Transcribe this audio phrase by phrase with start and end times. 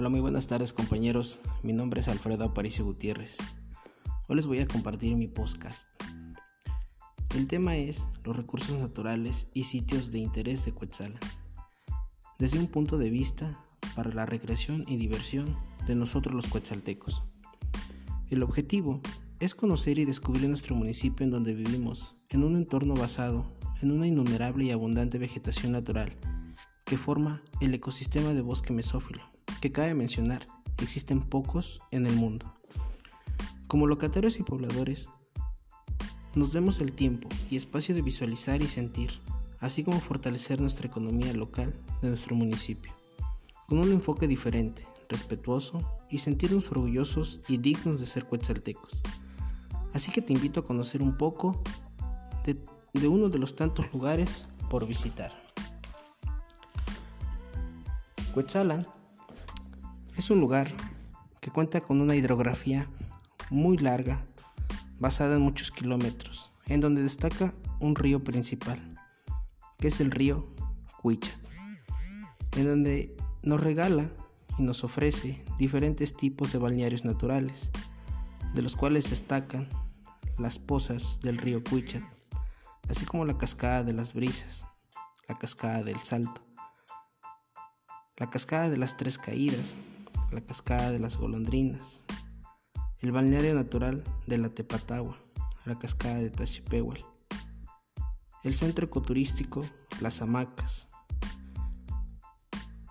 [0.00, 1.40] Hola, muy buenas tardes compañeros.
[1.62, 3.36] Mi nombre es Alfredo Aparicio Gutiérrez.
[4.28, 5.86] Hoy les voy a compartir mi podcast.
[7.36, 11.20] El tema es los recursos naturales y sitios de interés de Cuetzalan.
[12.38, 13.62] Desde un punto de vista
[13.94, 15.54] para la recreación y diversión
[15.86, 17.22] de nosotros los cuetzaltecos.
[18.30, 19.02] El objetivo
[19.38, 23.44] es conocer y descubrir nuestro municipio en donde vivimos, en un entorno basado
[23.82, 26.16] en una innumerable y abundante vegetación natural
[26.86, 29.20] que forma el ecosistema de bosque mesófilo,
[29.60, 30.46] que cabe mencionar,
[30.82, 32.54] existen pocos en el mundo.
[33.66, 35.08] Como locatarios y pobladores,
[36.34, 39.10] nos demos el tiempo y espacio de visualizar y sentir,
[39.58, 42.92] así como fortalecer nuestra economía local de nuestro municipio,
[43.66, 49.02] con un enfoque diferente, respetuoso y sentirnos orgullosos y dignos de ser cuetzaltecos.
[49.92, 51.62] Así que te invito a conocer un poco
[52.44, 55.32] de, uno de los tantos lugares por visitar.
[58.32, 58.86] Cuetzalan
[60.20, 60.70] es un lugar
[61.40, 62.86] que cuenta con una hidrografía
[63.48, 64.22] muy larga,
[64.98, 68.78] basada en muchos kilómetros, en donde destaca un río principal,
[69.78, 70.46] que es el río
[71.00, 71.40] Cuichat,
[72.58, 74.10] en donde nos regala
[74.58, 77.70] y nos ofrece diferentes tipos de balnearios naturales,
[78.52, 79.70] de los cuales destacan
[80.38, 82.02] las pozas del río Cuichat,
[82.90, 84.66] así como la cascada de las brisas,
[85.30, 86.42] la cascada del salto,
[88.18, 89.78] la cascada de las tres caídas,
[90.30, 92.02] la cascada de las golondrinas,
[93.00, 95.18] el balneario natural de la Tepatagua,
[95.64, 97.04] la cascada de Tachipehual,
[98.44, 99.64] el centro ecoturístico
[100.00, 100.88] Las Hamacas,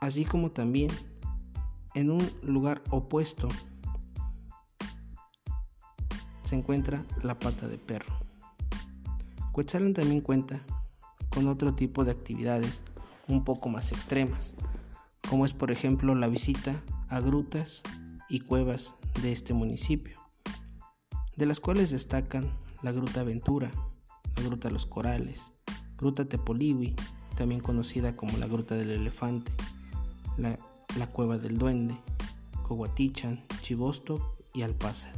[0.00, 0.90] así como también
[1.94, 3.48] en un lugar opuesto
[6.44, 8.14] se encuentra la pata de perro.
[9.52, 10.60] Cuetzalan también cuenta
[11.30, 12.84] con otro tipo de actividades
[13.26, 14.54] un poco más extremas,
[15.28, 17.82] como es por ejemplo la visita a grutas
[18.28, 20.20] y cuevas de este municipio,
[21.36, 22.50] de las cuales destacan
[22.82, 23.70] la Gruta Aventura,
[24.36, 25.52] la Gruta Los Corales,
[25.96, 26.94] Gruta Tepoliwi,
[27.36, 29.52] también conocida como la Gruta del Elefante,
[30.36, 30.58] la,
[31.12, 31.96] Cueva del Duende,
[32.62, 35.12] Coguatichan, Chivosto y Alpázar.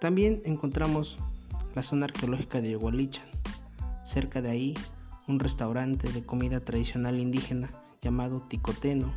[0.00, 1.18] También encontramos
[1.74, 3.26] la zona arqueológica de Yogualichan.
[4.04, 4.74] Cerca de ahí
[5.28, 9.12] un restaurante de comida tradicional indígena llamado Ticoteno,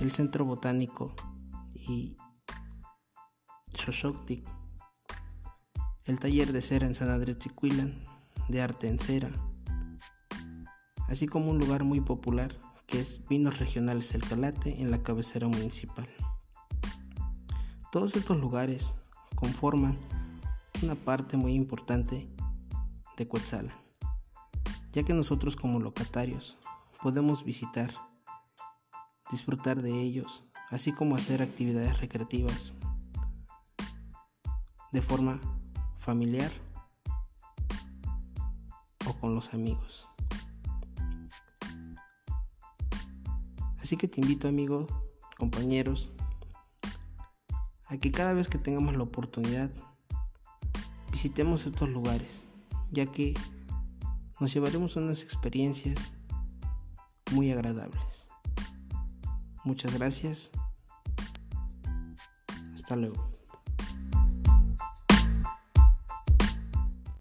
[0.00, 1.12] el Centro Botánico
[1.74, 2.16] y
[3.74, 4.48] Xochoctic,
[6.04, 8.06] el taller de cera en San Andrés Chicuilan,
[8.48, 9.30] de arte en cera,
[11.08, 12.54] así como un lugar muy popular
[12.86, 16.08] que es Vinos Regionales El Calate en la cabecera municipal.
[17.90, 18.94] Todos estos lugares
[19.34, 19.98] conforman
[20.82, 22.28] una parte muy importante
[23.16, 23.87] de Cuetzalan
[24.92, 26.56] ya que nosotros como locatarios
[27.02, 27.90] podemos visitar,
[29.30, 32.76] disfrutar de ellos, así como hacer actividades recreativas
[34.92, 35.40] de forma
[35.98, 36.50] familiar
[39.06, 40.08] o con los amigos.
[43.78, 44.86] Así que te invito amigos,
[45.38, 46.12] compañeros,
[47.86, 49.70] a que cada vez que tengamos la oportunidad
[51.10, 52.44] visitemos estos lugares,
[52.90, 53.34] ya que
[54.40, 56.12] nos llevaremos unas experiencias
[57.32, 58.26] muy agradables.
[59.64, 60.50] Muchas gracias.
[62.74, 63.27] Hasta luego.